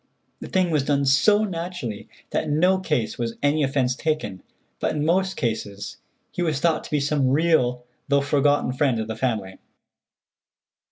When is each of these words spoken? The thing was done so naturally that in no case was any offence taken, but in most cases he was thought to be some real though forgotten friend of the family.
The 0.39 0.47
thing 0.47 0.71
was 0.71 0.83
done 0.85 1.05
so 1.05 1.43
naturally 1.43 2.09
that 2.31 2.45
in 2.45 2.59
no 2.59 2.79
case 2.79 3.19
was 3.19 3.35
any 3.43 3.61
offence 3.61 3.93
taken, 3.95 4.41
but 4.79 4.95
in 4.95 5.05
most 5.05 5.37
cases 5.37 5.97
he 6.31 6.41
was 6.41 6.59
thought 6.59 6.83
to 6.85 6.89
be 6.89 6.99
some 6.99 7.29
real 7.29 7.83
though 8.07 8.21
forgotten 8.21 8.73
friend 8.73 8.99
of 8.99 9.07
the 9.07 9.15
family. 9.15 9.59